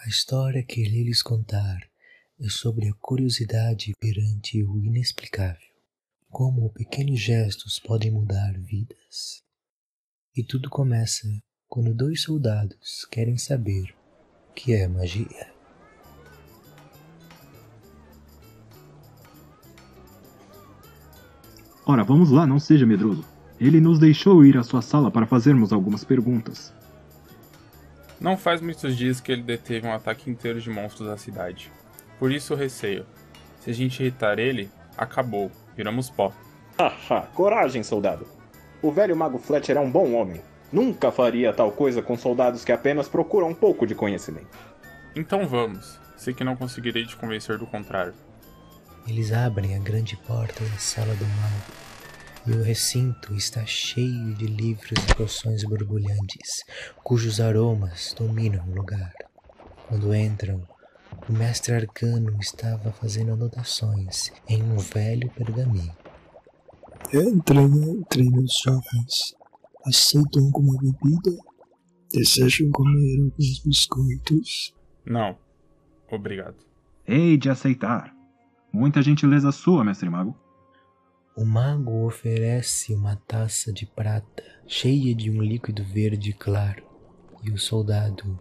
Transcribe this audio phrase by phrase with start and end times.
[0.00, 1.80] A história que ele lhes contar
[2.40, 5.74] é sobre a curiosidade perante o inexplicável,
[6.30, 9.42] como pequenos gestos podem mudar vidas.
[10.36, 11.26] E tudo começa
[11.66, 13.92] quando dois soldados querem saber
[14.48, 15.52] o que é magia.
[21.84, 23.24] Ora, vamos lá, não seja medroso.
[23.58, 26.72] Ele nos deixou ir à sua sala para fazermos algumas perguntas.
[28.20, 31.70] Não faz muitos dias que ele deteve um ataque inteiro de monstros na cidade.
[32.18, 33.06] Por isso o receio.
[33.60, 35.52] Se a gente irritar ele, acabou.
[35.76, 36.32] Viramos pó.
[36.76, 38.26] Haha, coragem, soldado.
[38.82, 40.40] O velho mago Fletcher é um bom homem.
[40.72, 44.58] Nunca faria tal coisa com soldados que apenas procuram um pouco de conhecimento.
[45.14, 45.98] Então vamos.
[46.16, 48.14] Sei que não conseguirei te convencer do contrário.
[49.06, 51.87] Eles abrem a grande porta da sala do mago
[52.48, 56.64] e o recinto está cheio de livros e poções borbulhantes,
[57.04, 59.12] cujos aromas dominam o lugar.
[59.86, 60.66] Quando entram,
[61.28, 65.92] o mestre arcano estava fazendo anotações em um velho pergaminho.
[67.12, 69.36] Entrem, entrem, meus jovens.
[69.86, 71.36] Aceitam alguma bebida?
[72.10, 74.74] Desejam comer alguns biscoitos?
[75.04, 75.36] Não.
[76.10, 76.56] Obrigado.
[77.06, 78.14] Hei de aceitar.
[78.72, 80.47] Muita gentileza sua, mestre mago.
[81.38, 86.82] O mago oferece uma taça de prata cheia de um líquido verde claro
[87.44, 88.36] e o soldado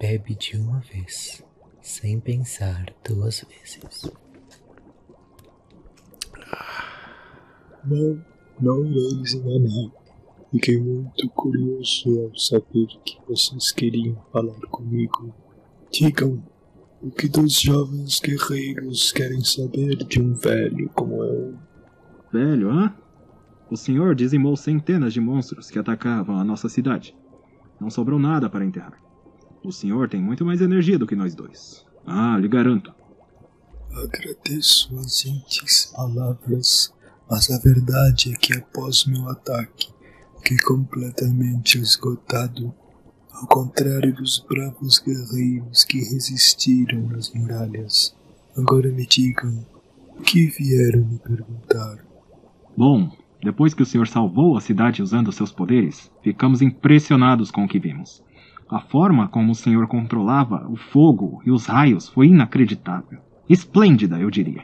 [0.00, 1.44] bebe de uma vez,
[1.82, 4.10] sem pensar duas vezes.
[7.84, 8.24] Não,
[8.58, 9.92] não eles enganar.
[10.50, 15.30] Fiquei muito curioso ao saber que vocês queriam falar comigo.
[15.92, 16.42] Digam,
[17.02, 21.39] o que dois jovens guerreiros querem saber de um velho como eu?
[22.32, 22.94] Velho, hã?
[23.70, 27.14] O senhor dizimou centenas de monstros que atacavam a nossa cidade.
[27.80, 29.00] Não sobrou nada para enterrar.
[29.64, 31.84] O senhor tem muito mais energia do que nós dois.
[32.06, 32.92] Ah, lhe garanto.
[33.92, 36.94] Agradeço as gentis palavras,
[37.28, 39.92] mas a verdade é que após meu ataque,
[40.38, 42.74] fiquei completamente esgotado.
[43.32, 48.14] Ao contrário dos bravos guerreiros que resistiram nas muralhas.
[48.56, 49.66] Agora me digam,
[50.16, 52.09] o que vieram me perguntar?
[52.80, 53.10] Bom,
[53.42, 57.78] depois que o senhor salvou a cidade usando seus poderes, ficamos impressionados com o que
[57.78, 58.24] vimos.
[58.70, 63.20] A forma como o senhor controlava o fogo e os raios foi inacreditável.
[63.50, 64.62] Esplêndida, eu diria.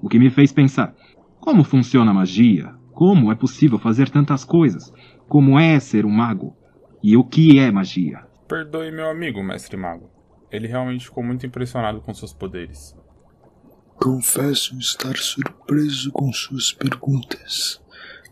[0.00, 0.94] O que me fez pensar:
[1.40, 2.76] como funciona a magia?
[2.92, 4.94] Como é possível fazer tantas coisas?
[5.28, 6.56] Como é ser um mago?
[7.02, 8.20] E o que é magia?
[8.46, 10.08] Perdoe meu amigo, mestre mago.
[10.48, 12.96] Ele realmente ficou muito impressionado com seus poderes.
[13.96, 17.80] Confesso estar surpreso com suas perguntas,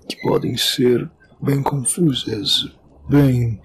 [0.08, 1.10] que podem ser
[1.40, 2.68] bem confusas.
[3.08, 3.60] Bem,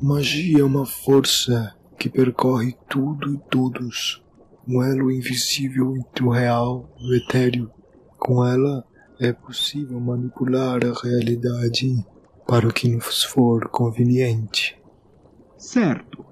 [0.00, 4.22] magia é uma força que percorre tudo e todos,
[4.66, 7.70] um elo invisível entre o real e o etéreo.
[8.18, 8.84] Com ela
[9.18, 12.04] é possível manipular a realidade
[12.46, 14.80] para o que nos for conveniente.
[15.56, 16.24] Certo.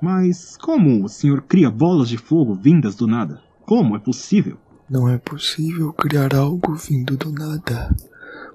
[0.00, 3.42] Mas como o senhor cria bolas de fogo vindas do nada?
[3.68, 4.56] Como é possível?
[4.88, 7.94] Não é possível criar algo vindo do nada,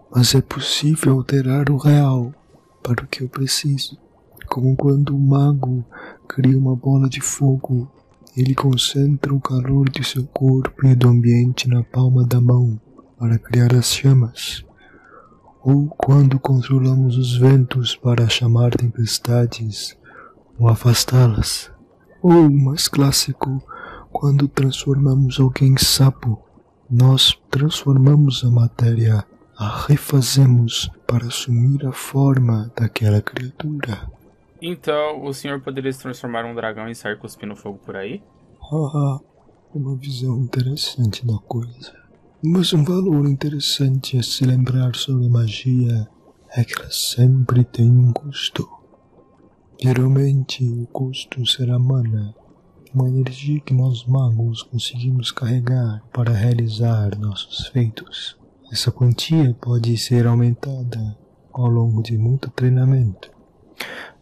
[0.10, 2.34] mas é possível alterar o real
[2.82, 3.96] para o que eu preciso.
[4.48, 5.86] Como quando um mago
[6.28, 7.88] cria uma bola de fogo,
[8.36, 12.82] ele concentra o calor de seu corpo e do ambiente na palma da mão
[13.20, 14.66] para criar as chamas.
[15.62, 19.96] Ou quando controlamos os ventos para chamar tempestades
[20.58, 21.72] ou afastá-las.
[22.20, 23.62] Ou, mais clássico,
[24.24, 26.42] quando transformamos alguém em sapo,
[26.90, 34.10] nós transformamos a matéria, a refazemos para assumir a forma daquela criatura.
[34.62, 38.24] Então, o senhor poderia se transformar um dragão e sair cuspindo fogo por aí?
[38.62, 39.20] Haha,
[39.76, 41.94] uma visão interessante da coisa.
[42.42, 46.08] Mas um valor interessante a se lembrar sobre magia
[46.56, 48.66] é que ela sempre tem um custo.
[49.78, 52.34] Geralmente o custo será mana,
[52.94, 58.38] uma energia que nós magos conseguimos carregar para realizar nossos feitos.
[58.72, 61.18] Essa quantia pode ser aumentada
[61.52, 63.32] ao longo de muito treinamento,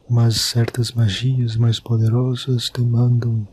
[0.09, 3.45] mas certas magias mais poderosas demandam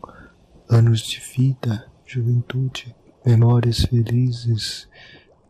[0.69, 2.95] anos de vida, juventude,
[3.25, 4.87] memórias felizes,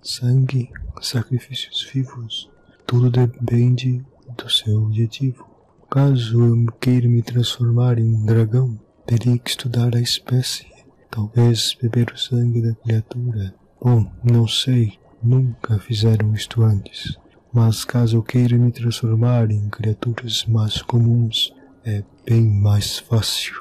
[0.02, 0.72] sangue,
[1.02, 2.50] sacrifícios vivos.
[2.88, 4.04] Tudo depende
[4.36, 5.48] do seu objetivo.
[5.90, 10.68] Caso eu queira me transformar em um dragão, Teria que estudar a espécie,
[11.10, 13.56] talvez beber o sangue da criatura.
[13.82, 17.18] Bom, não sei, nunca fizeram isto antes.
[17.52, 21.52] Mas caso eu queira me transformar em criaturas mais comuns,
[21.84, 23.56] é bem mais fácil.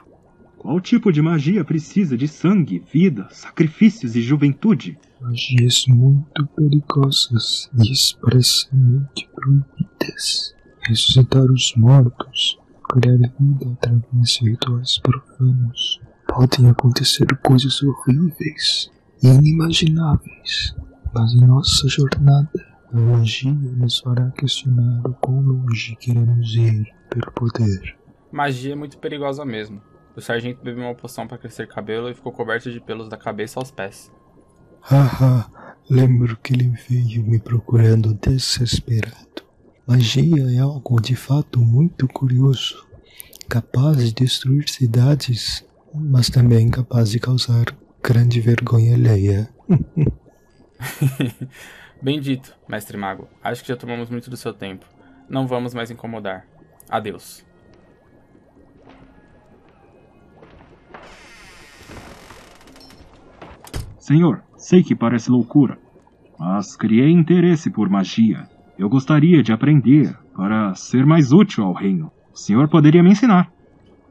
[0.58, 4.98] Qual tipo de magia precisa de sangue, vida, sacrifícios e juventude?
[5.18, 10.54] Magias muito perigosas e expressamente proibidas.
[10.82, 16.00] Ressuscitar os mortos, criar vida através de rituais profanos.
[16.26, 18.90] Podem acontecer coisas horríveis
[19.22, 20.74] e inimagináveis,
[21.12, 22.50] mas em nossa jornada,
[22.92, 27.96] a magia nos fará questionar o quão longe queremos ir pelo poder.
[28.32, 29.80] Magia é muito perigosa mesmo.
[30.16, 33.60] O sargento bebeu uma poção para crescer cabelo e ficou coberto de pelos da cabeça
[33.60, 34.10] aos pés.
[34.80, 35.50] Haha,
[35.88, 39.47] lembro que ele veio me procurando desesperado.
[39.88, 42.86] Magia é algo de fato muito curioso,
[43.48, 49.48] capaz de destruir cidades, mas também capaz de causar grande vergonha alheia.
[52.02, 53.28] Bendito, mestre mago.
[53.42, 54.84] Acho que já tomamos muito do seu tempo.
[55.26, 56.46] Não vamos mais incomodar.
[56.86, 57.42] Adeus.
[63.98, 65.78] Senhor, sei que parece loucura,
[66.38, 68.57] mas criei interesse por magia.
[68.78, 72.12] Eu gostaria de aprender para ser mais útil ao reino.
[72.32, 73.52] O senhor poderia me ensinar.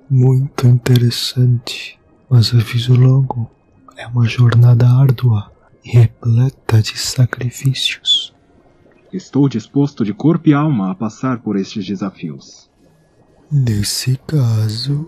[0.10, 1.98] Muito interessante,
[2.30, 3.50] mas aviso logo:
[3.96, 5.52] é uma jornada árdua
[5.86, 8.36] e repleta de sacrifícios.
[9.14, 12.70] Estou disposto de corpo e alma a passar por estes desafios.
[13.50, 15.08] Nesse caso,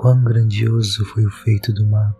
[0.00, 2.19] Quão grandioso foi o feito do mago!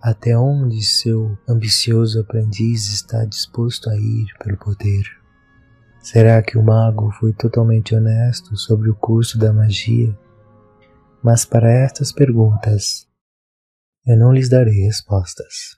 [0.00, 5.04] Até onde seu ambicioso aprendiz está disposto a ir pelo poder?
[6.00, 10.16] Será que o mago foi totalmente honesto sobre o curso da magia?
[11.22, 13.08] Mas para estas perguntas,
[14.06, 15.77] eu não lhes darei respostas.